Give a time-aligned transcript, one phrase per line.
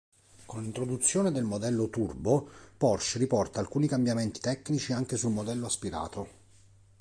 [0.47, 6.27] Con l'introduzione del modello Turbo, Porsche riporta alcuni cambiamenti tecnici anche sul modello aspirato.